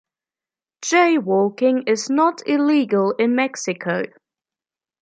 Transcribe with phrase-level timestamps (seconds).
[0.81, 4.01] Jaywalking is not illegal in Mexico.